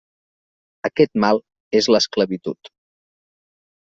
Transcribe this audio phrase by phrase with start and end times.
[0.89, 1.41] Aquest mal
[1.81, 2.73] és l'esclavitud.